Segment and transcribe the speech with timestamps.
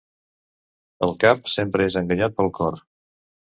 [1.09, 2.83] El cap sempre és enganyat pel cor.